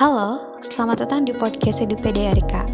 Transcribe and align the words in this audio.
Halo, 0.00 0.56
selamat 0.64 1.04
datang 1.04 1.28
di 1.28 1.36
podcast 1.36 1.84
EduPDRK 1.84 2.64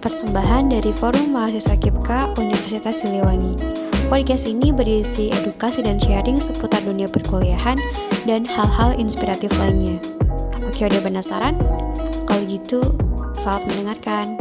Persembahan 0.00 0.72
dari 0.72 0.88
Forum 0.88 1.36
Mahasiswa 1.36 1.76
KIPKA 1.76 2.32
Universitas 2.40 3.04
Siliwangi. 3.04 3.60
Podcast 4.08 4.48
ini 4.48 4.72
berisi 4.72 5.28
edukasi 5.28 5.84
dan 5.84 6.00
sharing 6.00 6.40
seputar 6.40 6.80
dunia 6.80 7.12
perkuliahan 7.12 7.76
dan 8.24 8.48
hal-hal 8.48 8.96
inspiratif 8.96 9.52
lainnya. 9.60 10.00
Oke, 10.64 10.88
udah 10.88 11.04
penasaran? 11.04 11.60
Kalau 12.24 12.40
gitu, 12.48 12.80
selamat 13.36 13.68
mendengarkan. 13.68 14.40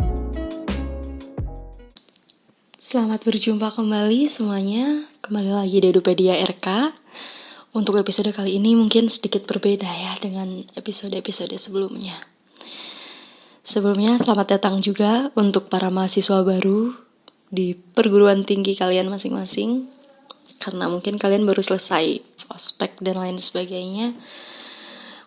Selamat 2.79 3.27
berjumpa 3.27 3.75
kembali 3.75 4.31
semuanya. 4.31 5.03
Kembali 5.19 5.51
lagi 5.51 5.83
di 5.83 5.87
Edupedia 5.91 6.39
RK 6.47 6.95
untuk 7.71 7.95
episode 7.95 8.35
kali 8.35 8.59
ini 8.59 8.75
mungkin 8.75 9.07
sedikit 9.07 9.47
berbeda 9.47 9.87
ya 9.87 10.13
dengan 10.19 10.67
episode-episode 10.75 11.55
sebelumnya. 11.55 12.19
Sebelumnya 13.63 14.19
selamat 14.19 14.59
datang 14.59 14.83
juga 14.83 15.31
untuk 15.39 15.71
para 15.71 15.87
mahasiswa 15.87 16.43
baru 16.43 16.91
di 17.47 17.71
perguruan 17.71 18.43
tinggi 18.43 18.75
kalian 18.75 19.07
masing-masing. 19.07 19.87
Karena 20.59 20.91
mungkin 20.91 21.15
kalian 21.15 21.47
baru 21.47 21.63
selesai 21.63 22.19
ospek 22.51 22.99
dan 22.99 23.15
lain 23.21 23.39
sebagainya. 23.39 24.19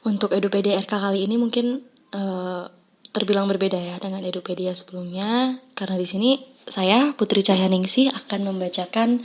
Untuk 0.04 0.36
Edupedia 0.36 0.76
RK 0.84 0.92
kali 1.00 1.24
ini 1.24 1.40
mungkin 1.40 1.80
uh, 2.12 2.68
terbilang 3.08 3.48
berbeda 3.48 3.80
ya 3.80 3.96
dengan 3.96 4.20
Edupedia 4.20 4.76
sebelumnya. 4.76 5.56
Karena 5.72 5.96
di 5.96 6.04
sini 6.04 6.30
saya 6.68 7.16
Putri 7.16 7.40
Cahyaningsih 7.40 8.12
akan 8.12 8.52
membacakan 8.52 9.24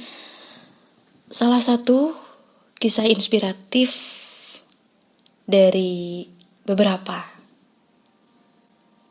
salah 1.27 1.59
satu 1.59 2.28
kisah 2.79 3.11
inspiratif 3.11 3.91
dari 5.43 6.23
beberapa 6.63 7.27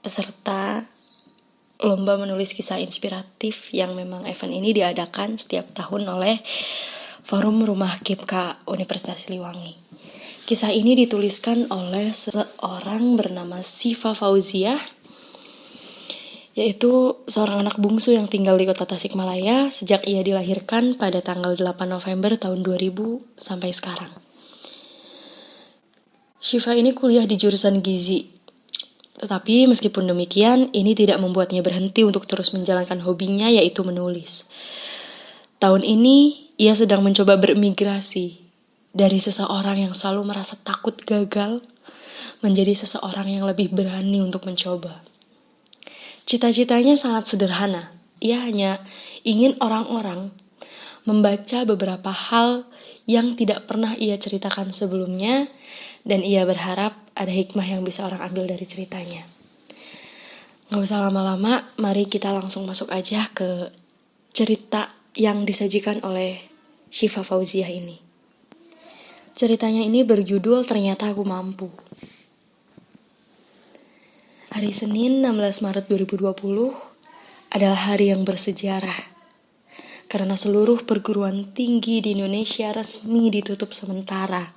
peserta 0.00 0.88
lomba 1.84 2.16
menulis 2.16 2.56
kisah 2.56 2.80
inspiratif 2.80 3.68
yang 3.76 3.92
memang 3.92 4.24
event 4.24 4.56
ini 4.56 4.72
diadakan 4.72 5.36
setiap 5.36 5.68
tahun 5.76 6.08
oleh 6.08 6.40
Forum 7.28 7.60
Rumah 7.60 8.00
Kipka 8.00 8.64
Universitas 8.64 9.28
Siliwangi. 9.28 9.76
Kisah 10.48 10.72
ini 10.72 10.96
dituliskan 10.96 11.68
oleh 11.68 12.16
seseorang 12.16 13.20
bernama 13.20 13.60
Siva 13.60 14.16
Fauziah 14.16 14.80
yaitu 16.58 17.14
seorang 17.30 17.62
anak 17.62 17.78
bungsu 17.78 18.18
yang 18.18 18.26
tinggal 18.26 18.58
di 18.58 18.66
kota 18.66 18.82
Tasikmalaya 18.82 19.70
sejak 19.70 20.02
ia 20.10 20.26
dilahirkan 20.26 20.98
pada 20.98 21.22
tanggal 21.22 21.54
8 21.54 21.86
November 21.86 22.34
tahun 22.34 22.66
2000 22.66 23.38
sampai 23.38 23.70
sekarang. 23.70 24.10
Shiva 26.42 26.74
ini 26.74 26.98
kuliah 26.98 27.30
di 27.30 27.38
jurusan 27.38 27.78
gizi. 27.78 28.26
Tetapi 29.18 29.70
meskipun 29.70 30.10
demikian, 30.10 30.74
ini 30.74 30.98
tidak 30.98 31.22
membuatnya 31.22 31.62
berhenti 31.62 32.02
untuk 32.02 32.26
terus 32.26 32.50
menjalankan 32.50 33.02
hobinya 33.06 33.46
yaitu 33.50 33.86
menulis. 33.86 34.42
Tahun 35.62 35.82
ini, 35.82 36.50
ia 36.58 36.74
sedang 36.74 37.06
mencoba 37.06 37.38
bermigrasi 37.38 38.38
dari 38.90 39.22
seseorang 39.22 39.90
yang 39.90 39.94
selalu 39.94 40.26
merasa 40.26 40.58
takut 40.58 40.98
gagal 41.06 41.62
menjadi 42.42 42.78
seseorang 42.78 43.30
yang 43.30 43.46
lebih 43.46 43.70
berani 43.70 44.22
untuk 44.22 44.46
mencoba. 44.46 45.17
Cita-citanya 46.28 47.00
sangat 47.00 47.32
sederhana. 47.32 47.88
Ia 48.20 48.44
hanya 48.44 48.84
ingin 49.24 49.56
orang-orang 49.64 50.28
membaca 51.08 51.64
beberapa 51.64 52.12
hal 52.12 52.68
yang 53.08 53.32
tidak 53.32 53.64
pernah 53.64 53.96
ia 53.96 54.20
ceritakan 54.20 54.76
sebelumnya, 54.76 55.48
dan 56.04 56.20
ia 56.20 56.44
berharap 56.44 57.00
ada 57.16 57.32
hikmah 57.32 57.64
yang 57.64 57.80
bisa 57.80 58.04
orang 58.04 58.20
ambil 58.28 58.44
dari 58.44 58.68
ceritanya. 58.68 59.24
Gak 60.68 60.84
usah 60.84 61.00
lama-lama, 61.00 61.72
mari 61.80 62.04
kita 62.04 62.28
langsung 62.28 62.68
masuk 62.68 62.92
aja 62.92 63.32
ke 63.32 63.72
cerita 64.36 64.92
yang 65.16 65.48
disajikan 65.48 66.04
oleh 66.04 66.44
Shiva 66.92 67.24
Fauziah 67.24 67.72
ini. 67.72 67.96
Ceritanya 69.32 69.80
ini 69.80 70.04
berjudul 70.04 70.68
Ternyata 70.68 71.08
Aku 71.08 71.24
Mampu. 71.24 71.87
Hari 74.58 74.74
Senin 74.74 75.22
16 75.22 75.62
Maret 75.62 75.86
2020 75.86 76.34
adalah 77.54 77.78
hari 77.78 78.10
yang 78.10 78.26
bersejarah 78.26 79.06
karena 80.10 80.34
seluruh 80.34 80.82
perguruan 80.82 81.54
tinggi 81.54 82.02
di 82.02 82.18
Indonesia 82.18 82.74
resmi 82.74 83.30
ditutup 83.30 83.70
sementara 83.70 84.50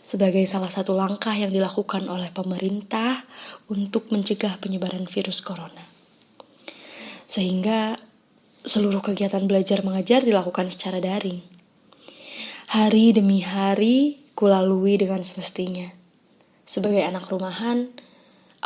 sebagai 0.00 0.40
salah 0.48 0.72
satu 0.72 0.96
langkah 0.96 1.36
yang 1.36 1.52
dilakukan 1.52 2.08
oleh 2.08 2.32
pemerintah 2.32 3.28
untuk 3.68 4.08
mencegah 4.08 4.56
penyebaran 4.56 5.04
virus 5.04 5.44
corona. 5.44 5.84
Sehingga 7.28 8.00
seluruh 8.64 9.04
kegiatan 9.04 9.44
belajar 9.44 9.84
mengajar 9.84 10.24
dilakukan 10.24 10.72
secara 10.72 10.96
daring. 10.96 11.44
Hari 12.72 13.12
demi 13.12 13.44
hari 13.44 14.16
kulalui 14.32 14.96
dengan 14.96 15.20
semestinya. 15.20 15.92
Sebagai 16.64 17.04
anak 17.04 17.28
rumahan, 17.28 18.05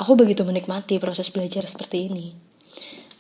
Aku 0.01 0.17
begitu 0.17 0.49
menikmati 0.49 0.97
proses 0.97 1.29
belajar 1.29 1.69
seperti 1.69 2.09
ini. 2.09 2.33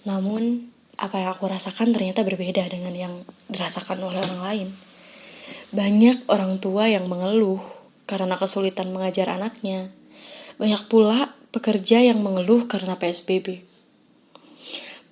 Namun, 0.09 0.73
apa 0.97 1.21
yang 1.21 1.37
aku 1.37 1.45
rasakan 1.45 1.93
ternyata 1.93 2.25
berbeda 2.25 2.65
dengan 2.73 2.97
yang 2.97 3.15
dirasakan 3.53 4.01
oleh 4.01 4.25
orang 4.25 4.41
lain. 4.41 4.69
Banyak 5.77 6.25
orang 6.33 6.57
tua 6.57 6.89
yang 6.89 7.05
mengeluh 7.05 7.61
karena 8.09 8.41
kesulitan 8.41 8.97
mengajar 8.97 9.29
anaknya. 9.29 9.93
Banyak 10.57 10.89
pula 10.89 11.37
pekerja 11.53 12.01
yang 12.01 12.25
mengeluh 12.25 12.65
karena 12.65 12.97
PSBB. 12.97 13.61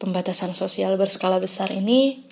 Pembatasan 0.00 0.56
sosial 0.56 0.96
berskala 0.96 1.36
besar 1.36 1.68
ini 1.68 2.24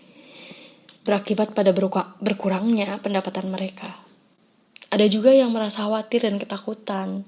berakibat 1.04 1.52
pada 1.52 1.76
berkurangnya 2.24 3.04
pendapatan 3.04 3.52
mereka. 3.52 4.00
Ada 4.88 5.12
juga 5.12 5.36
yang 5.36 5.52
merasa 5.52 5.84
khawatir 5.84 6.24
dan 6.24 6.40
ketakutan, 6.40 7.26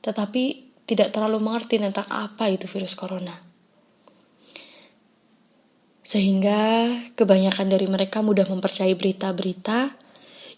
tetapi 0.00 0.71
tidak 0.92 1.16
terlalu 1.16 1.40
mengerti 1.40 1.80
tentang 1.80 2.04
apa 2.12 2.52
itu 2.52 2.68
virus 2.68 2.92
corona. 2.92 3.40
Sehingga 6.04 6.92
kebanyakan 7.16 7.72
dari 7.72 7.88
mereka 7.88 8.20
mudah 8.20 8.44
mempercayai 8.44 8.92
berita-berita 8.92 9.96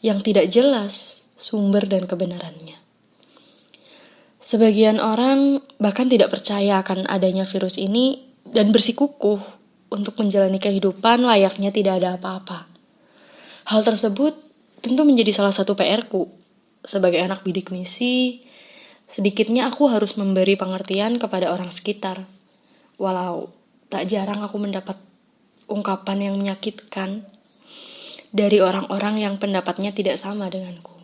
yang 0.03 0.19
tidak 0.21 0.51
jelas 0.51 1.23
sumber 1.39 1.87
dan 1.87 2.11
kebenarannya. 2.11 2.83
Sebagian 4.45 5.01
orang 5.01 5.65
bahkan 5.81 6.11
tidak 6.11 6.29
percaya 6.29 6.85
akan 6.85 7.09
adanya 7.09 7.49
virus 7.49 7.81
ini 7.81 8.29
dan 8.45 8.77
bersikukuh 8.77 9.41
untuk 9.89 10.21
menjalani 10.21 10.61
kehidupan 10.61 11.25
layaknya 11.25 11.73
tidak 11.73 12.03
ada 12.03 12.21
apa-apa. 12.21 12.69
Hal 13.65 13.81
tersebut 13.81 14.37
tentu 14.85 15.01
menjadi 15.09 15.33
salah 15.33 15.55
satu 15.57 15.73
PR-ku 15.73 16.29
sebagai 16.85 17.25
anak 17.25 17.41
bidik 17.41 17.73
misi 17.73 18.45
Sedikitnya 19.09 19.69
aku 19.71 19.87
harus 19.91 20.17
memberi 20.17 20.57
pengertian 20.59 21.21
kepada 21.21 21.53
orang 21.53 21.71
sekitar. 21.71 22.25
Walau 22.97 23.53
tak 23.93 24.11
jarang 24.11 24.43
aku 24.43 24.59
mendapat 24.59 24.99
ungkapan 25.69 26.31
yang 26.31 26.35
menyakitkan 26.41 27.25
dari 28.35 28.59
orang-orang 28.59 29.23
yang 29.23 29.35
pendapatnya 29.39 29.95
tidak 29.95 30.19
sama 30.19 30.51
denganku. 30.51 30.95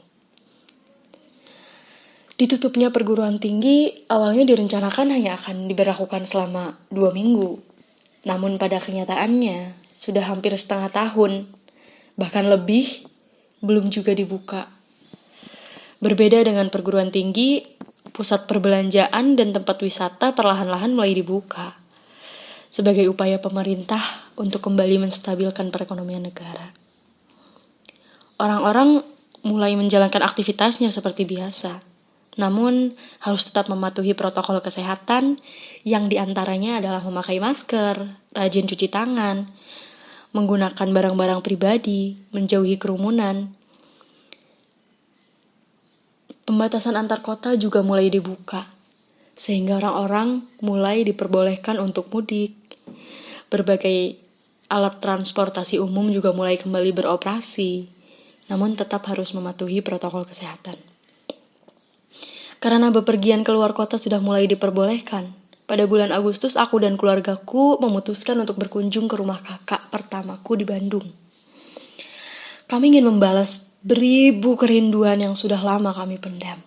Ditutupnya 2.41 2.89
perguruan 2.89 3.37
tinggi 3.37 4.09
awalnya 4.09 4.49
direncanakan 4.49 5.13
hanya 5.13 5.37
akan 5.37 5.69
diberlakukan 5.69 6.25
selama 6.25 6.81
dua 6.89 7.13
minggu. 7.13 7.61
Namun 8.25 8.57
pada 8.57 8.81
kenyataannya 8.81 9.77
sudah 9.93 10.25
hampir 10.25 10.57
setengah 10.57 10.89
tahun, 10.89 11.53
bahkan 12.17 12.49
lebih, 12.49 13.05
belum 13.61 13.93
juga 13.93 14.17
dibuka. 14.17 14.73
Berbeda 16.01 16.41
dengan 16.41 16.73
perguruan 16.73 17.13
tinggi, 17.13 17.61
pusat 18.13 18.45
perbelanjaan 18.51 19.39
dan 19.39 19.55
tempat 19.55 19.81
wisata 19.81 20.35
perlahan-lahan 20.35 20.93
mulai 20.93 21.15
dibuka 21.15 21.81
sebagai 22.71 23.11
upaya 23.11 23.43
pemerintah 23.43 24.31
untuk 24.39 24.63
kembali 24.63 25.03
menstabilkan 25.03 25.75
perekonomian 25.75 26.31
negara. 26.31 26.71
Orang-orang 28.39 29.03
mulai 29.43 29.75
menjalankan 29.75 30.23
aktivitasnya 30.23 30.95
seperti 30.95 31.27
biasa, 31.27 31.83
namun 32.39 32.95
harus 33.21 33.43
tetap 33.43 33.67
mematuhi 33.67 34.15
protokol 34.15 34.63
kesehatan 34.63 35.37
yang 35.83 36.07
di 36.07 36.17
antaranya 36.17 36.79
adalah 36.79 37.03
memakai 37.03 37.43
masker, 37.43 38.07
rajin 38.33 38.71
cuci 38.71 38.87
tangan, 38.87 39.51
menggunakan 40.31 40.89
barang-barang 40.89 41.41
pribadi, 41.43 42.15
menjauhi 42.31 42.79
kerumunan, 42.79 43.51
Pembatasan 46.51 46.99
antar 46.99 47.23
kota 47.23 47.55
juga 47.55 47.79
mulai 47.79 48.11
dibuka, 48.11 48.67
sehingga 49.39 49.79
orang-orang 49.79 50.43
mulai 50.59 51.07
diperbolehkan 51.07 51.79
untuk 51.79 52.11
mudik. 52.11 52.59
Berbagai 53.47 54.19
alat 54.67 54.99
transportasi 54.99 55.79
umum 55.79 56.11
juga 56.11 56.35
mulai 56.35 56.59
kembali 56.59 56.91
beroperasi, 56.91 57.87
namun 58.51 58.75
tetap 58.75 59.07
harus 59.07 59.31
mematuhi 59.31 59.79
protokol 59.79 60.27
kesehatan. 60.27 60.75
Karena 62.59 62.91
bepergian 62.91 63.47
keluar 63.47 63.71
kota 63.71 63.95
sudah 63.95 64.19
mulai 64.19 64.51
diperbolehkan, 64.51 65.31
pada 65.71 65.87
bulan 65.87 66.11
Agustus 66.11 66.59
aku 66.59 66.83
dan 66.83 66.99
keluargaku 66.99 67.79
memutuskan 67.79 68.35
untuk 68.43 68.59
berkunjung 68.59 69.07
ke 69.07 69.15
rumah 69.15 69.39
kakak 69.39 69.87
pertamaku 69.95 70.59
di 70.59 70.67
Bandung. 70.67 71.15
Kami 72.67 72.91
ingin 72.91 73.07
membalas 73.07 73.70
beribu 73.81 74.61
kerinduan 74.61 75.25
yang 75.25 75.33
sudah 75.33 75.61
lama 75.61 75.97
kami 75.97 76.21
pendam. 76.21 76.61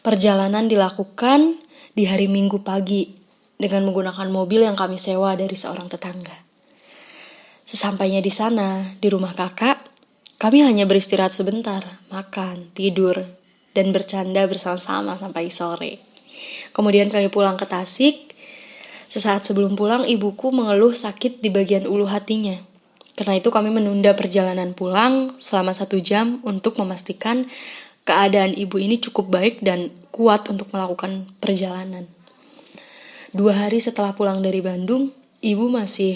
Perjalanan 0.00 0.64
dilakukan 0.64 1.60
di 1.92 2.08
hari 2.08 2.24
Minggu 2.24 2.64
pagi 2.64 3.12
dengan 3.60 3.84
menggunakan 3.90 4.28
mobil 4.32 4.64
yang 4.64 4.78
kami 4.78 4.96
sewa 4.96 5.36
dari 5.36 5.52
seorang 5.52 5.92
tetangga. 5.92 6.32
Sesampainya 7.68 8.24
di 8.24 8.32
sana, 8.32 8.96
di 8.96 9.12
rumah 9.12 9.36
kakak, 9.36 9.84
kami 10.40 10.64
hanya 10.64 10.88
beristirahat 10.88 11.36
sebentar, 11.36 12.00
makan, 12.08 12.72
tidur, 12.72 13.28
dan 13.76 13.92
bercanda 13.92 14.48
bersama-sama 14.48 15.20
sampai 15.20 15.52
sore. 15.52 16.00
Kemudian 16.72 17.12
kami 17.12 17.28
pulang 17.28 17.60
ke 17.60 17.68
Tasik. 17.68 18.32
Sesaat 19.08 19.44
sebelum 19.44 19.76
pulang, 19.76 20.04
ibuku 20.04 20.52
mengeluh 20.52 20.92
sakit 20.96 21.44
di 21.44 21.48
bagian 21.52 21.84
ulu 21.84 22.08
hatinya. 22.08 22.67
Karena 23.18 23.34
itu 23.34 23.50
kami 23.50 23.74
menunda 23.74 24.14
perjalanan 24.14 24.78
pulang 24.78 25.34
selama 25.42 25.74
satu 25.74 25.98
jam 25.98 26.38
untuk 26.46 26.78
memastikan 26.78 27.50
keadaan 28.06 28.54
ibu 28.54 28.78
ini 28.78 29.02
cukup 29.02 29.26
baik 29.26 29.58
dan 29.66 29.90
kuat 30.14 30.46
untuk 30.46 30.70
melakukan 30.70 31.26
perjalanan. 31.42 32.06
Dua 33.34 33.66
hari 33.66 33.82
setelah 33.82 34.14
pulang 34.14 34.38
dari 34.38 34.62
Bandung, 34.62 35.10
ibu 35.42 35.66
masih 35.66 36.14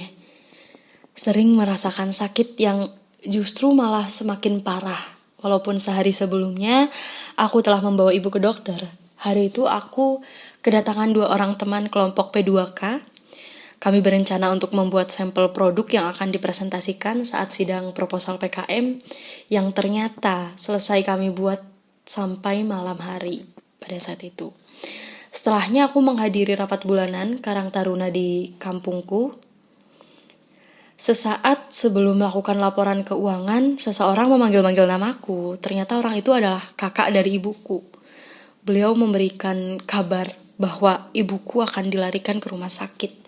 sering 1.19 1.53
merasakan 1.59 2.15
sakit 2.15 2.55
yang 2.63 2.95
justru 3.27 3.75
malah 3.75 4.07
semakin 4.07 4.63
parah. 4.63 5.03
Walaupun 5.43 5.83
sehari 5.83 6.15
sebelumnya 6.15 6.87
aku 7.35 7.67
telah 7.67 7.83
membawa 7.83 8.15
ibu 8.15 8.31
ke 8.31 8.39
dokter. 8.39 8.79
Hari 9.19 9.51
itu 9.51 9.67
aku 9.67 10.23
kedatangan 10.63 11.11
dua 11.11 11.35
orang 11.35 11.59
teman 11.59 11.91
kelompok 11.91 12.31
P2K 12.31 13.03
kami 13.83 13.99
berencana 13.99 14.55
untuk 14.55 14.79
membuat 14.79 15.11
sampel 15.11 15.51
produk 15.51 15.83
yang 15.91 16.07
akan 16.15 16.31
dipresentasikan 16.31 17.27
saat 17.27 17.51
sidang 17.51 17.91
proposal 17.91 18.39
PKM 18.39 19.03
yang 19.51 19.75
ternyata 19.75 20.55
selesai 20.55 21.03
kami 21.03 21.35
buat 21.35 21.59
sampai 22.07 22.63
malam 22.63 22.95
hari 23.03 23.43
pada 23.83 23.99
saat 23.99 24.23
itu. 24.23 24.55
Setelahnya 25.35 25.91
aku 25.91 25.99
menghadiri 25.99 26.55
rapat 26.55 26.87
bulanan 26.87 27.43
Karang 27.43 27.75
Taruna 27.75 28.07
di 28.07 28.55
kampungku. 28.55 29.35
Sesaat 31.03 31.75
sebelum 31.75 32.23
melakukan 32.23 32.63
laporan 32.63 33.03
keuangan, 33.03 33.83
seseorang 33.83 34.31
memanggil-manggil 34.31 34.87
namaku. 34.87 35.59
Ternyata 35.59 35.99
orang 35.99 36.15
itu 36.15 36.31
adalah 36.31 36.71
kakak 36.79 37.11
dari 37.11 37.43
ibuku. 37.43 37.83
Beliau 38.63 38.95
memberikan 38.95 39.83
kabar 39.83 40.31
bahwa 40.55 41.11
ibuku 41.11 41.59
akan 41.59 41.91
dilarikan 41.91 42.39
ke 42.39 42.47
rumah 42.47 42.71
sakit 42.71 43.22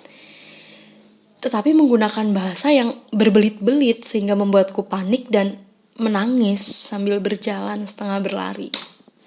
tetapi 1.44 1.76
menggunakan 1.76 2.32
bahasa 2.32 2.72
yang 2.72 3.04
berbelit-belit 3.12 4.08
sehingga 4.08 4.32
membuatku 4.32 4.88
panik 4.88 5.28
dan 5.28 5.60
menangis 6.00 6.64
sambil 6.64 7.20
berjalan 7.20 7.84
setengah 7.84 8.24
berlari 8.24 8.72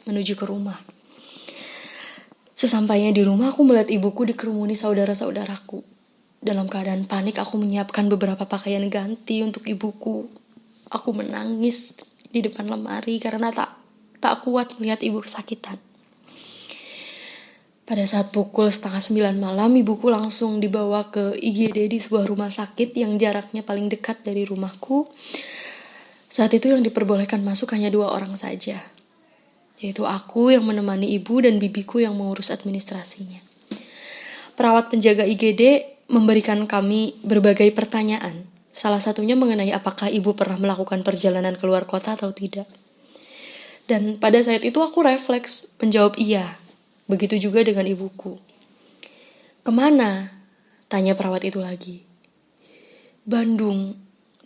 menuju 0.10 0.34
ke 0.34 0.46
rumah. 0.50 0.82
Sesampainya 2.58 3.14
di 3.14 3.22
rumah 3.22 3.54
aku 3.54 3.62
melihat 3.62 3.94
ibuku 3.94 4.34
dikerumuni 4.34 4.74
saudara-saudaraku. 4.74 5.86
Dalam 6.42 6.66
keadaan 6.66 7.06
panik 7.06 7.38
aku 7.38 7.62
menyiapkan 7.62 8.10
beberapa 8.10 8.50
pakaian 8.50 8.82
ganti 8.90 9.46
untuk 9.46 9.70
ibuku. 9.70 10.26
Aku 10.90 11.14
menangis 11.14 11.94
di 12.34 12.42
depan 12.42 12.66
lemari 12.66 13.22
karena 13.22 13.54
tak 13.54 13.78
tak 14.18 14.42
kuat 14.42 14.74
melihat 14.82 15.06
ibu 15.06 15.22
kesakitan. 15.22 15.78
Pada 17.88 18.04
saat 18.04 18.36
pukul 18.36 18.68
setengah 18.68 19.00
sembilan 19.00 19.40
malam, 19.40 19.72
ibuku 19.80 20.12
langsung 20.12 20.60
dibawa 20.60 21.08
ke 21.08 21.40
IGD 21.40 21.88
di 21.88 22.04
sebuah 22.04 22.28
rumah 22.28 22.52
sakit 22.52 22.92
yang 22.92 23.16
jaraknya 23.16 23.64
paling 23.64 23.88
dekat 23.88 24.28
dari 24.28 24.44
rumahku. 24.44 25.08
Saat 26.28 26.52
itu 26.52 26.68
yang 26.68 26.84
diperbolehkan 26.84 27.40
masuk 27.48 27.72
hanya 27.72 27.88
dua 27.88 28.12
orang 28.12 28.36
saja, 28.36 28.84
yaitu 29.80 30.04
aku 30.04 30.52
yang 30.52 30.68
menemani 30.68 31.16
ibu 31.16 31.40
dan 31.40 31.64
bibiku 31.64 32.04
yang 32.04 32.12
mengurus 32.20 32.52
administrasinya. 32.52 33.40
Perawat 34.60 34.92
penjaga 34.92 35.24
IGD 35.24 35.88
memberikan 36.12 36.68
kami 36.68 37.16
berbagai 37.24 37.72
pertanyaan, 37.72 38.52
salah 38.76 39.00
satunya 39.00 39.40
mengenai 39.40 39.72
apakah 39.72 40.12
ibu 40.12 40.36
pernah 40.36 40.60
melakukan 40.60 41.08
perjalanan 41.08 41.56
keluar 41.56 41.88
kota 41.88 42.20
atau 42.20 42.36
tidak. 42.36 42.68
Dan 43.88 44.20
pada 44.20 44.44
saat 44.44 44.68
itu 44.68 44.84
aku 44.84 45.00
refleks 45.08 45.64
menjawab 45.80 46.20
iya, 46.20 46.60
Begitu 47.08 47.50
juga 47.50 47.64
dengan 47.64 47.88
ibuku. 47.88 48.36
Ke 49.64 49.72
mana? 49.72 50.32
Tanya 50.92 51.16
perawat 51.16 51.44
itu 51.48 51.60
lagi. 51.60 52.04
Bandung. 53.28 53.96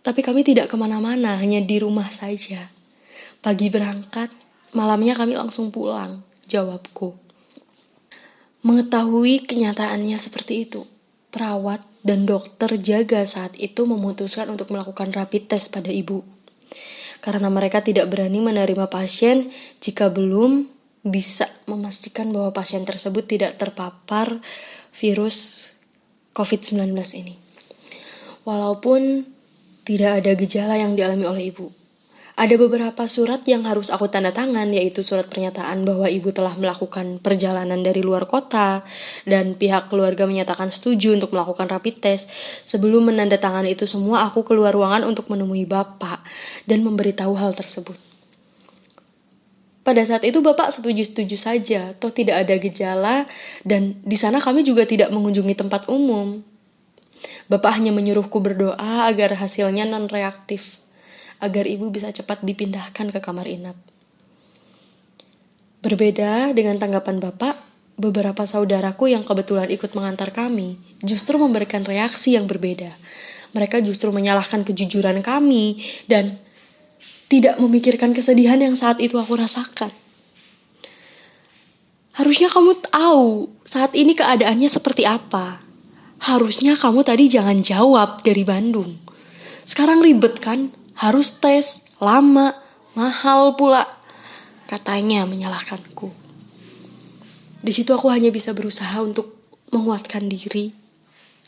Tapi 0.01 0.25
kami 0.25 0.41
tidak 0.41 0.69
ke 0.69 0.75
mana-mana, 0.77 1.37
hanya 1.37 1.61
di 1.61 1.77
rumah 1.77 2.09
saja. 2.09 2.69
Pagi 3.41 3.69
berangkat, 3.69 4.33
malamnya 4.73 5.13
kami 5.13 5.37
langsung 5.37 5.69
pulang, 5.69 6.25
jawabku. 6.49 7.13
Mengetahui 8.65 9.45
kenyataannya 9.45 10.17
seperti 10.17 10.69
itu, 10.69 10.85
perawat 11.33 11.81
dan 12.01 12.25
dokter 12.25 12.77
jaga 12.81 13.25
saat 13.25 13.57
itu 13.57 13.85
memutuskan 13.85 14.49
untuk 14.49 14.73
melakukan 14.73 15.13
rapid 15.13 15.49
test 15.49 15.69
pada 15.73 15.89
ibu. 15.89 16.21
Karena 17.21 17.49
mereka 17.53 17.85
tidak 17.85 18.09
berani 18.09 18.41
menerima 18.41 18.89
pasien 18.89 19.53
jika 19.81 20.09
belum 20.09 20.65
bisa 21.01 21.49
memastikan 21.65 22.29
bahwa 22.29 22.53
pasien 22.53 22.85
tersebut 22.85 23.25
tidak 23.25 23.57
terpapar 23.57 24.37
virus 24.93 25.69
COVID-19 26.37 26.93
ini. 27.17 27.35
Walaupun 28.45 29.25
tidak 29.81 30.21
ada 30.21 30.31
gejala 30.37 30.75
yang 30.77 30.93
dialami 30.93 31.25
oleh 31.25 31.43
ibu. 31.49 31.73
Ada 32.31 32.55
beberapa 32.57 33.05
surat 33.11 33.43
yang 33.45 33.67
harus 33.67 33.91
aku 33.91 34.07
tanda 34.07 34.31
tangan, 34.31 34.71
yaitu 34.71 35.03
surat 35.03 35.27
pernyataan 35.27 35.83
bahwa 35.83 36.07
ibu 36.07 36.31
telah 36.31 36.55
melakukan 36.55 37.19
perjalanan 37.19 37.83
dari 37.83 37.99
luar 38.01 38.25
kota, 38.25 38.87
dan 39.27 39.59
pihak 39.59 39.91
keluarga 39.91 40.25
menyatakan 40.25 40.71
setuju 40.71 41.13
untuk 41.13 41.35
melakukan 41.35 41.67
rapid 41.69 42.01
test. 42.01 42.31
Sebelum 42.65 43.13
menandatangani 43.13 43.75
itu 43.75 43.83
semua, 43.85 44.25
aku 44.25 44.47
keluar 44.47 44.71
ruangan 44.73 45.05
untuk 45.05 45.27
menemui 45.27 45.67
bapak 45.67 46.23
dan 46.65 46.81
memberitahu 46.81 47.35
hal 47.35 47.51
tersebut. 47.53 48.10
Pada 49.91 50.07
saat 50.07 50.23
itu 50.23 50.39
Bapak 50.39 50.71
setuju-setuju 50.71 51.35
saja, 51.35 51.91
toh 51.99 52.15
tidak 52.15 52.47
ada 52.47 52.55
gejala 52.55 53.27
dan 53.67 53.99
di 54.07 54.15
sana 54.15 54.39
kami 54.39 54.63
juga 54.63 54.87
tidak 54.87 55.11
mengunjungi 55.11 55.51
tempat 55.51 55.91
umum. 55.91 56.39
Bapak 57.51 57.75
hanya 57.75 57.91
menyuruhku 57.91 58.39
berdoa 58.39 59.11
agar 59.11 59.35
hasilnya 59.35 59.83
non-reaktif, 59.83 60.79
agar 61.43 61.67
ibu 61.67 61.91
bisa 61.91 62.07
cepat 62.07 62.39
dipindahkan 62.39 63.11
ke 63.11 63.19
kamar 63.19 63.43
inap. 63.51 63.75
Berbeda 65.83 66.55
dengan 66.55 66.79
tanggapan 66.79 67.19
Bapak, 67.19 67.59
beberapa 67.99 68.47
saudaraku 68.47 69.11
yang 69.11 69.27
kebetulan 69.27 69.67
ikut 69.67 69.91
mengantar 69.91 70.31
kami 70.31 70.79
justru 71.03 71.35
memberikan 71.35 71.83
reaksi 71.83 72.39
yang 72.39 72.47
berbeda. 72.47 72.95
Mereka 73.51 73.83
justru 73.83 74.07
menyalahkan 74.15 74.63
kejujuran 74.63 75.19
kami 75.19 75.83
dan 76.07 76.39
tidak 77.31 77.55
memikirkan 77.63 78.11
kesedihan 78.11 78.59
yang 78.59 78.75
saat 78.75 78.99
itu 78.99 79.15
aku 79.15 79.39
rasakan. 79.39 79.95
Harusnya 82.11 82.51
kamu 82.51 82.83
tahu 82.91 83.47
saat 83.63 83.95
ini 83.95 84.11
keadaannya 84.11 84.67
seperti 84.67 85.07
apa. 85.07 85.63
Harusnya 86.19 86.75
kamu 86.75 87.07
tadi 87.07 87.31
jangan 87.31 87.63
jawab 87.63 88.19
dari 88.27 88.43
Bandung. 88.43 88.99
Sekarang 89.63 90.03
ribet 90.03 90.43
kan? 90.43 90.75
Harus 90.91 91.31
tes, 91.39 91.79
lama, 92.03 92.51
mahal 92.99 93.55
pula. 93.55 93.87
Katanya 94.67 95.23
menyalahkanku. 95.23 96.11
Di 97.63 97.71
situ 97.71 97.95
aku 97.95 98.11
hanya 98.11 98.27
bisa 98.27 98.51
berusaha 98.51 98.99
untuk 98.99 99.39
menguatkan 99.71 100.27
diri 100.27 100.80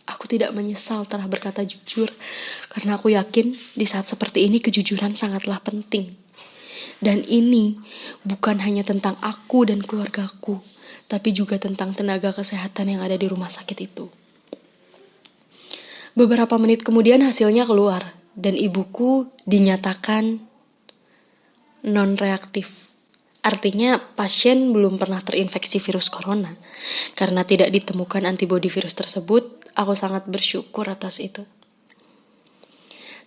Aku 0.03 0.27
tidak 0.27 0.51
menyesal 0.51 1.07
telah 1.07 1.31
berkata 1.31 1.63
jujur, 1.63 2.11
karena 2.67 2.99
aku 2.99 3.15
yakin 3.15 3.55
di 3.71 3.85
saat 3.87 4.11
seperti 4.11 4.43
ini 4.43 4.59
kejujuran 4.59 5.15
sangatlah 5.15 5.63
penting. 5.63 6.19
Dan 6.99 7.23
ini 7.23 7.79
bukan 8.27 8.59
hanya 8.59 8.83
tentang 8.83 9.15
aku 9.23 9.63
dan 9.67 9.79
keluargaku, 9.79 10.59
tapi 11.07 11.31
juga 11.31 11.55
tentang 11.55 11.95
tenaga 11.95 12.35
kesehatan 12.35 12.95
yang 12.95 13.01
ada 13.03 13.15
di 13.15 13.27
rumah 13.27 13.47
sakit 13.47 13.77
itu. 13.79 14.11
Beberapa 16.13 16.59
menit 16.59 16.83
kemudian 16.83 17.23
hasilnya 17.23 17.63
keluar, 17.63 18.13
dan 18.35 18.59
ibuku 18.59 19.31
dinyatakan 19.47 20.43
non-reaktif. 21.83 22.92
Artinya 23.43 23.99
pasien 23.99 24.71
belum 24.71 24.95
pernah 24.95 25.19
terinfeksi 25.19 25.83
virus 25.83 26.07
corona. 26.07 26.55
Karena 27.13 27.43
tidak 27.43 27.75
ditemukan 27.75 28.23
antibodi 28.23 28.71
virus 28.71 28.95
tersebut, 28.95 29.63
Aku 29.73 29.97
sangat 29.97 30.29
bersyukur 30.29 30.85
atas 30.85 31.17
itu. 31.17 31.49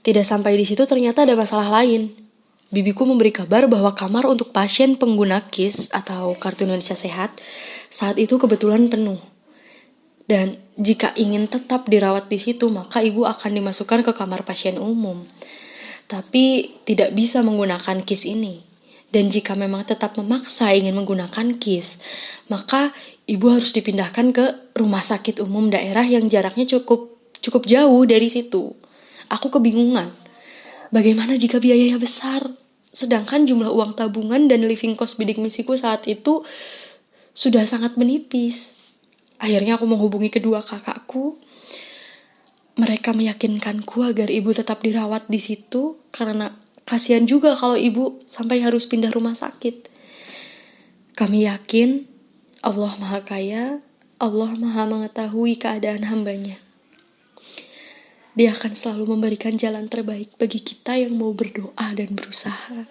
Tidak 0.07 0.23
sampai 0.23 0.55
di 0.55 0.63
situ 0.63 0.87
ternyata 0.87 1.27
ada 1.27 1.35
masalah 1.35 1.83
lain. 1.83 2.27
bibiku 2.67 3.07
memberi 3.07 3.31
kabar 3.31 3.71
bahwa 3.71 3.95
kamar 3.95 4.27
untuk 4.27 4.51
pasien 4.51 4.99
pengguna 4.99 5.39
KIS 5.55 5.87
atau 5.95 6.35
Kartu 6.35 6.67
Indonesia 6.67 6.99
Sehat 6.99 7.39
saat 7.95 8.19
itu 8.19 8.43
kebetulan 8.43 8.91
penuh. 8.91 9.23
Dan 10.27 10.59
jika 10.75 11.15
ingin 11.15 11.47
tetap 11.47 11.87
dirawat 11.87 12.27
di 12.27 12.43
situ, 12.43 12.67
maka 12.67 13.07
ibu 13.07 13.23
akan 13.23 13.63
dimasukkan 13.63 14.03
ke 14.03 14.13
kamar 14.19 14.43
pasien 14.43 14.83
umum. 14.83 15.23
Tapi 16.11 16.75
tidak 16.83 17.15
bisa 17.15 17.39
menggunakan 17.47 18.03
KIS 18.03 18.27
ini. 18.27 18.66
Dan 19.17 19.33
jika 19.33 19.57
memang 19.57 19.89
tetap 19.89 20.21
memaksa 20.21 20.77
ingin 20.77 20.93
menggunakan 20.93 21.57
KIS, 21.57 21.97
maka 22.53 22.93
ibu 23.25 23.49
harus 23.49 23.73
dipindahkan 23.73 24.37
ke 24.37 24.45
rumah 24.77 25.01
sakit 25.01 25.41
umum 25.41 25.73
daerah 25.73 26.05
yang 26.05 26.29
jaraknya 26.29 26.69
cukup 26.69 27.17
cukup 27.41 27.65
jauh 27.65 28.05
dari 28.05 28.29
situ. 28.29 28.77
Aku 29.33 29.49
kebingungan. 29.49 30.13
Bagaimana 30.93 31.41
jika 31.41 31.57
biayanya 31.57 31.97
besar? 31.97 32.45
Sedangkan 32.93 33.49
jumlah 33.49 33.73
uang 33.73 33.97
tabungan 33.97 34.53
dan 34.53 34.69
living 34.69 34.93
cost 35.01 35.17
bidik 35.17 35.41
misiku 35.41 35.73
saat 35.81 36.05
itu 36.05 36.45
sudah 37.33 37.65
sangat 37.65 37.97
menipis. 37.97 38.69
Akhirnya 39.41 39.81
aku 39.81 39.89
menghubungi 39.89 40.29
kedua 40.29 40.61
kakakku. 40.61 41.41
Mereka 42.77 43.17
meyakinkanku 43.17 44.05
agar 44.05 44.29
ibu 44.29 44.53
tetap 44.53 44.85
dirawat 44.85 45.25
di 45.33 45.41
situ 45.41 45.97
karena 46.13 46.53
kasihan 46.87 47.27
juga 47.27 47.59
kalau 47.59 47.75
ibu 47.75 48.23
sampai 48.31 48.63
harus 48.63 48.87
pindah 48.87 49.11
rumah 49.11 49.35
sakit. 49.35 49.91
Kami 51.19 51.45
yakin 51.51 52.07
Allah 52.63 52.95
Maha 52.97 53.21
Kaya, 53.27 53.83
Allah 54.17 54.51
Maha 54.57 54.89
mengetahui 54.89 55.59
keadaan 55.61 56.07
hambanya. 56.09 56.57
Dia 58.37 58.53
akan 58.53 58.73
selalu 58.77 59.17
memberikan 59.17 59.57
jalan 59.57 59.89
terbaik 59.89 60.37
bagi 60.41 60.61
kita 60.61 60.97
yang 60.97 61.17
mau 61.17 61.33
berdoa 61.33 61.93
dan 61.97 62.13
berusaha. 62.13 62.85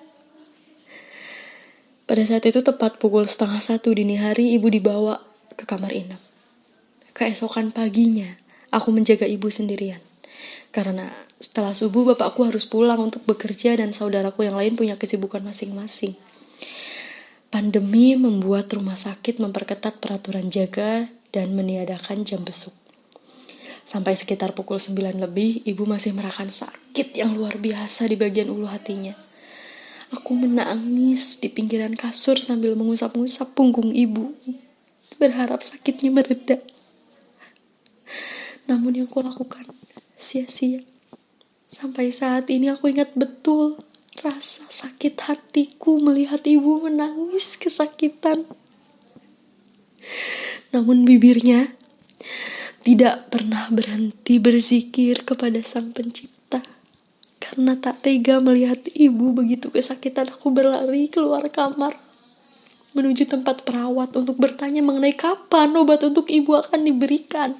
Pada 2.05 2.21
saat 2.21 2.45
itu 2.45 2.61
tepat 2.61 3.01
pukul 3.01 3.25
setengah 3.25 3.61
satu 3.61 3.93
dini 3.93 4.17
hari 4.17 4.53
ibu 4.53 4.69
dibawa 4.69 5.25
ke 5.57 5.65
kamar 5.65 5.89
inap. 5.89 6.21
Keesokan 7.17 7.73
paginya, 7.73 8.37
aku 8.69 8.93
menjaga 8.93 9.25
ibu 9.25 9.49
sendirian. 9.49 10.04
Karena 10.75 11.07
setelah 11.39 11.71
subuh 11.71 12.15
bapakku 12.15 12.43
harus 12.43 12.67
pulang 12.67 12.99
untuk 12.99 13.23
bekerja 13.23 13.79
dan 13.79 13.95
saudaraku 13.95 14.43
yang 14.43 14.59
lain 14.59 14.75
punya 14.75 14.99
kesibukan 14.99 15.39
masing-masing. 15.39 16.19
Pandemi 17.47 18.19
membuat 18.19 18.67
rumah 18.75 18.99
sakit 18.99 19.39
memperketat 19.39 20.03
peraturan 20.03 20.51
jaga 20.51 21.07
dan 21.31 21.55
meniadakan 21.55 22.27
jam 22.27 22.43
besuk. 22.43 22.75
Sampai 23.85 24.17
sekitar 24.17 24.57
pukul 24.57 24.81
9 24.81 25.21
lebih, 25.21 25.61
ibu 25.63 25.85
masih 25.85 26.11
merasakan 26.11 26.49
sakit 26.51 27.15
yang 27.15 27.37
luar 27.37 27.61
biasa 27.61 28.09
di 28.09 28.17
bagian 28.17 28.49
ulu 28.49 28.65
hatinya. 28.65 29.13
Aku 30.09 30.33
menangis 30.33 31.37
di 31.37 31.47
pinggiran 31.53 31.93
kasur 31.93 32.41
sambil 32.41 32.73
mengusap-ngusap 32.73 33.53
punggung 33.53 33.93
ibu, 33.93 34.33
berharap 35.21 35.61
sakitnya 35.61 36.11
meredak. 36.11 36.65
Namun 38.65 39.05
yang 39.05 39.09
kulakukan 39.09 39.69
sia-sia. 40.25 40.81
Sampai 41.69 42.09
saat 42.09 42.49
ini 42.49 42.73
aku 42.73 42.89
ingat 42.89 43.13
betul 43.13 43.77
rasa 44.25 44.65
sakit 44.65 45.21
hatiku 45.21 46.01
melihat 46.01 46.41
ibu 46.41 46.81
menangis 46.81 47.53
kesakitan. 47.61 48.49
Namun 50.73 51.05
bibirnya 51.05 51.77
tidak 52.81 53.29
pernah 53.29 53.69
berhenti 53.69 54.41
berzikir 54.41 55.21
kepada 55.21 55.61
Sang 55.61 55.93
Pencipta. 55.93 56.65
Karena 57.37 57.77
tak 57.77 58.01
tega 58.01 58.41
melihat 58.41 58.81
ibu 58.97 59.29
begitu 59.37 59.69
kesakitan, 59.69 60.33
aku 60.33 60.49
berlari 60.49 61.05
keluar 61.13 61.45
kamar 61.53 62.01
menuju 62.95 63.27
tempat 63.27 63.67
perawat 63.67 64.15
untuk 64.15 64.39
bertanya 64.39 64.79
mengenai 64.79 65.13
kapan 65.13 65.75
obat 65.75 65.99
untuk 66.07 66.31
ibu 66.31 66.55
akan 66.55 66.87
diberikan 66.87 67.59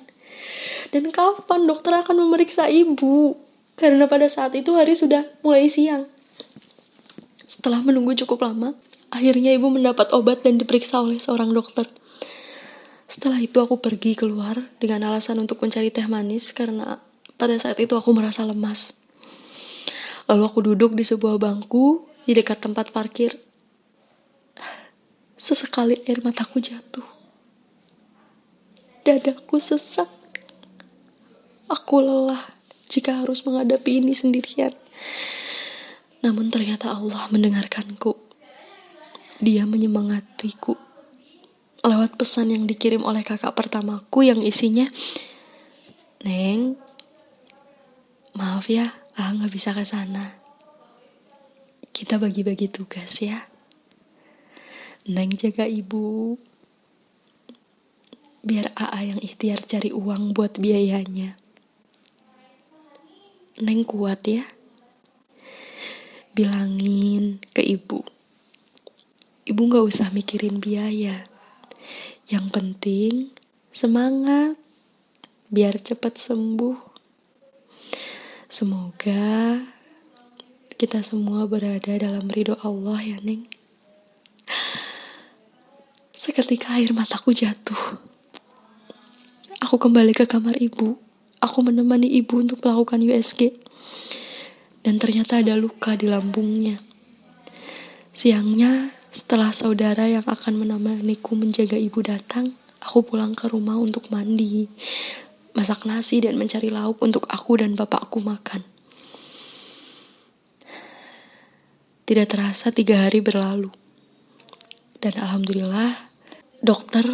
dan 0.94 1.12
kapan 1.12 1.68
dokter 1.68 1.94
akan 1.96 2.26
memeriksa 2.28 2.70
ibu 2.70 3.36
karena 3.76 4.08
pada 4.08 4.32
saat 4.32 4.56
itu 4.56 4.72
hari 4.76 4.96
sudah 4.96 5.28
mulai 5.44 5.68
siang. 5.68 6.08
Setelah 7.46 7.84
menunggu 7.84 8.16
cukup 8.26 8.48
lama, 8.48 8.74
akhirnya 9.12 9.52
ibu 9.54 9.68
mendapat 9.68 10.16
obat 10.16 10.42
dan 10.42 10.56
diperiksa 10.56 11.04
oleh 11.04 11.20
seorang 11.20 11.52
dokter. 11.52 11.88
Setelah 13.06 13.38
itu 13.38 13.62
aku 13.62 13.78
pergi 13.78 14.18
keluar 14.18 14.58
dengan 14.82 15.14
alasan 15.14 15.38
untuk 15.38 15.62
mencari 15.62 15.94
teh 15.94 16.08
manis 16.10 16.50
karena 16.56 16.98
pada 17.38 17.54
saat 17.60 17.78
itu 17.78 17.94
aku 17.94 18.12
merasa 18.16 18.42
lemas. 18.48 18.96
Lalu 20.26 20.44
aku 20.44 20.60
duduk 20.66 20.98
di 20.98 21.06
sebuah 21.06 21.38
bangku 21.38 22.10
di 22.26 22.34
dekat 22.34 22.66
tempat 22.66 22.90
parkir. 22.90 23.38
Sesekali 25.38 26.02
air 26.10 26.26
mataku 26.26 26.58
jatuh. 26.58 27.06
Dadaku 29.06 29.62
sesak. 29.62 30.25
Aku 31.66 32.02
lelah 32.02 32.46
jika 32.90 33.26
harus 33.26 33.42
menghadapi 33.42 34.02
ini 34.02 34.14
sendirian. 34.14 34.74
Namun 36.22 36.54
ternyata 36.54 36.94
Allah 36.94 37.30
mendengarkanku. 37.30 38.18
Dia 39.42 39.68
menyemangatiku 39.68 40.78
lewat 41.86 42.18
pesan 42.18 42.50
yang 42.50 42.66
dikirim 42.66 43.06
oleh 43.06 43.22
kakak 43.22 43.54
pertamaku 43.54 44.26
yang 44.26 44.42
isinya, 44.42 44.90
Neng, 46.26 46.74
maaf 48.34 48.66
ya, 48.66 48.90
ah 49.14 49.30
nggak 49.30 49.54
bisa 49.54 49.70
ke 49.78 49.86
sana. 49.86 50.34
Kita 51.94 52.18
bagi-bagi 52.18 52.74
tugas 52.74 53.22
ya. 53.22 53.46
Neng 55.06 55.38
jaga 55.38 55.70
ibu. 55.70 56.42
Biar 58.42 58.74
AA 58.74 59.14
yang 59.14 59.22
ikhtiar 59.22 59.62
cari 59.70 59.94
uang 59.94 60.34
buat 60.34 60.58
biayanya. 60.58 61.45
Neng 63.56 63.88
kuat 63.88 64.20
ya. 64.28 64.44
Bilangin 66.36 67.40
ke 67.56 67.64
ibu. 67.64 68.04
Ibu 69.48 69.62
gak 69.72 69.88
usah 69.88 70.12
mikirin 70.12 70.60
biaya. 70.60 71.24
Yang 72.28 72.46
penting 72.52 73.14
semangat 73.72 74.60
biar 75.48 75.80
cepat 75.80 76.20
sembuh. 76.20 76.76
Semoga 78.52 79.64
kita 80.76 81.00
semua 81.00 81.48
berada 81.48 81.96
dalam 81.96 82.28
ridho 82.28 82.60
Allah 82.60 83.00
ya 83.00 83.24
Neng. 83.24 83.48
Seketika 86.12 86.76
air 86.76 86.92
mataku 86.92 87.32
jatuh. 87.32 88.04
Aku 89.64 89.80
kembali 89.80 90.12
ke 90.12 90.28
kamar 90.28 90.60
ibu 90.60 91.05
aku 91.46 91.62
menemani 91.62 92.10
ibu 92.10 92.42
untuk 92.42 92.66
melakukan 92.66 93.06
USG. 93.06 93.54
Dan 94.82 94.98
ternyata 94.98 95.42
ada 95.42 95.54
luka 95.54 95.94
di 95.94 96.10
lambungnya. 96.10 96.82
Siangnya, 98.18 98.90
setelah 99.14 99.54
saudara 99.54 100.10
yang 100.10 100.26
akan 100.26 100.66
menemaniku 100.66 101.38
menjaga 101.38 101.78
ibu 101.78 102.02
datang, 102.02 102.58
aku 102.82 103.06
pulang 103.06 103.38
ke 103.38 103.46
rumah 103.50 103.78
untuk 103.78 104.10
mandi, 104.10 104.66
masak 105.54 105.86
nasi 105.88 106.22
dan 106.22 106.38
mencari 106.38 106.70
lauk 106.74 107.02
untuk 107.02 107.26
aku 107.30 107.62
dan 107.62 107.74
bapakku 107.74 108.22
makan. 108.22 108.66
Tidak 112.06 112.28
terasa 112.30 112.70
tiga 112.70 113.10
hari 113.10 113.24
berlalu. 113.24 113.74
Dan 115.02 115.18
alhamdulillah, 115.18 116.06
dokter 116.62 117.06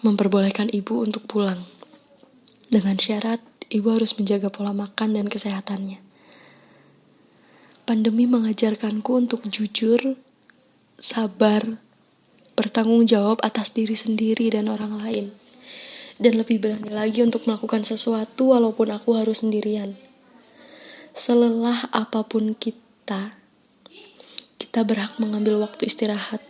memperbolehkan 0.00 0.72
ibu 0.72 1.04
untuk 1.04 1.28
pulang. 1.28 1.68
Dengan 2.68 2.96
syarat 2.96 3.47
ibu 3.68 3.88
harus 3.92 4.16
menjaga 4.16 4.48
pola 4.48 4.72
makan 4.72 5.16
dan 5.20 5.26
kesehatannya. 5.28 6.00
Pandemi 7.84 8.28
mengajarkanku 8.28 9.16
untuk 9.16 9.48
jujur, 9.48 10.16
sabar, 11.00 11.80
bertanggung 12.56 13.04
jawab 13.08 13.40
atas 13.40 13.72
diri 13.72 13.96
sendiri 13.96 14.52
dan 14.52 14.68
orang 14.68 15.00
lain, 15.00 15.26
dan 16.20 16.36
lebih 16.36 16.60
berani 16.60 16.92
lagi 16.92 17.24
untuk 17.24 17.48
melakukan 17.48 17.84
sesuatu 17.84 18.52
walaupun 18.52 18.92
aku 18.92 19.16
harus 19.16 19.40
sendirian. 19.40 19.96
Selelah 21.16 21.88
apa 21.92 22.24
pun 22.24 22.52
kita, 22.56 23.36
kita 24.60 24.80
berhak 24.84 25.16
mengambil 25.16 25.64
waktu 25.64 25.88
istirahat 25.88 26.44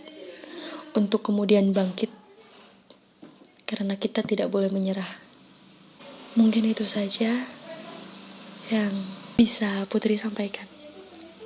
untuk 0.95 1.23
kemudian 1.23 1.71
bangkit, 1.71 2.11
karena 3.63 3.95
kita 3.95 4.27
tidak 4.27 4.51
boleh 4.51 4.71
menyerah. 4.75 5.28
Mungkin 6.37 6.69
itu 6.69 6.85
saja 6.85 7.47
yang 8.69 8.93
bisa 9.39 9.89
Putri 9.89 10.21
sampaikan. 10.21 10.69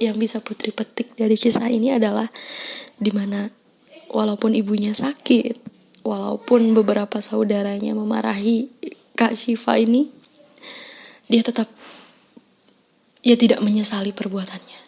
Yang 0.02 0.16
bisa 0.18 0.38
Putri 0.42 0.74
petik 0.74 1.14
dari 1.14 1.38
kisah 1.38 1.70
ini 1.70 1.94
adalah 1.94 2.26
di 2.98 3.10
mana 3.14 3.46
walaupun 4.10 4.56
ibunya 4.58 4.96
sakit, 4.96 5.58
walaupun 6.02 6.74
beberapa 6.74 7.22
saudaranya 7.22 7.94
memarahi 7.94 8.68
Kak 9.14 9.38
Shiva 9.38 9.78
ini, 9.78 10.10
dia 11.30 11.44
tetap 11.46 11.70
ia 13.22 13.38
tidak 13.38 13.62
menyesali 13.62 14.10
perbuatannya. 14.10 14.80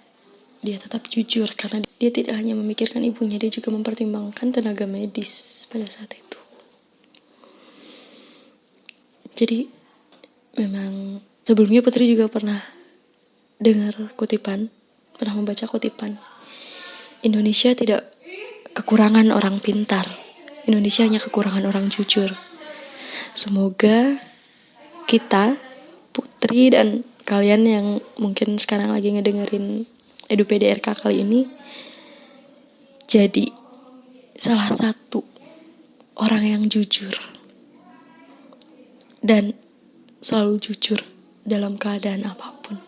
dia 0.64 0.80
tetap 0.80 1.04
jujur 1.12 1.44
karena 1.60 1.84
dia 2.00 2.08
tidak 2.08 2.40
hanya 2.40 2.56
memikirkan 2.56 3.04
ibunya, 3.04 3.36
dia 3.36 3.52
juga 3.52 3.68
mempertimbangkan 3.68 4.48
tenaga 4.48 4.88
medis 4.88 5.68
pada 5.68 5.84
saat 5.84 6.08
itu. 6.16 6.40
Jadi 9.36 9.68
memang 10.54 11.22
sebelumnya 11.46 11.82
Putri 11.82 12.10
juga 12.10 12.30
pernah 12.30 12.62
dengar 13.58 14.14
kutipan, 14.18 14.70
pernah 15.18 15.34
membaca 15.38 15.66
kutipan. 15.66 16.18
Indonesia 17.24 17.72
tidak 17.72 18.10
kekurangan 18.74 19.32
orang 19.32 19.62
pintar. 19.62 20.10
Indonesia 20.64 21.04
hanya 21.04 21.20
kekurangan 21.20 21.64
orang 21.68 21.86
jujur. 21.88 22.32
Semoga 23.34 24.18
kita, 25.10 25.58
Putri 26.14 26.70
dan 26.70 27.02
kalian 27.24 27.62
yang 27.64 27.86
mungkin 28.20 28.60
sekarang 28.60 28.92
lagi 28.92 29.10
ngedengerin 29.10 29.88
Edu 30.28 30.44
PDRK 30.44 31.04
kali 31.04 31.24
ini 31.24 31.48
jadi 33.04 33.48
salah 34.36 34.72
satu 34.72 35.24
orang 36.16 36.44
yang 36.44 36.62
jujur 36.68 37.12
dan 39.24 39.56
selalu 40.24 40.56
jujur 40.56 41.04
dalam 41.44 41.76
keadaan 41.76 42.24
apa 42.24 42.56
pun. 42.64 42.80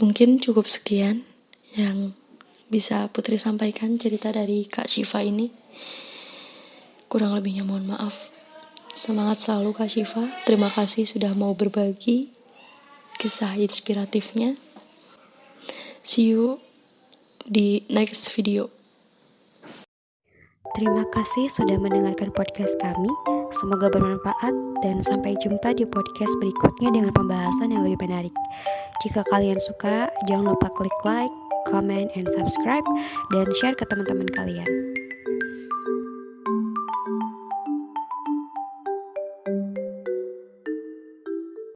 Mungkin 0.00 0.40
cukup 0.40 0.64
sekian 0.64 1.28
yang 1.76 2.16
bisa 2.72 3.12
Putri 3.12 3.36
sampaikan 3.36 4.00
cerita 4.00 4.32
dari 4.32 4.64
Kak 4.64 4.88
Shiva 4.88 5.20
ini. 5.20 5.52
Kurang 7.12 7.36
lebihnya 7.36 7.68
mohon 7.68 7.92
maaf. 7.92 8.16
Semangat 8.96 9.44
selalu 9.44 9.76
Kak 9.76 9.92
Shiva. 9.92 10.32
Terima 10.48 10.72
kasih 10.72 11.04
sudah 11.04 11.36
mau 11.36 11.52
berbagi 11.52 12.32
kisah 13.20 13.60
inspiratifnya. 13.60 14.56
See 16.00 16.32
you 16.32 16.64
di 17.44 17.84
next 17.92 18.32
video. 18.32 18.72
Terima 20.72 21.04
kasih 21.12 21.52
sudah 21.52 21.76
mendengarkan 21.76 22.32
podcast 22.32 22.78
kami. 22.80 23.37
Semoga 23.48 23.88
bermanfaat 23.88 24.52
dan 24.84 25.00
sampai 25.00 25.32
jumpa 25.40 25.72
di 25.72 25.88
podcast 25.88 26.34
berikutnya 26.36 26.92
dengan 26.92 27.12
pembahasan 27.16 27.72
yang 27.72 27.80
lebih 27.80 28.04
menarik. 28.04 28.34
Jika 29.00 29.24
kalian 29.32 29.56
suka, 29.56 30.12
jangan 30.28 30.52
lupa 30.52 30.68
klik 30.76 30.92
like, 31.08 31.32
comment, 31.68 32.12
and 32.12 32.28
subscribe 32.36 32.84
dan 33.32 33.48
share 33.56 33.76
ke 33.76 33.88
teman-teman 33.88 34.28
kalian. 34.36 34.87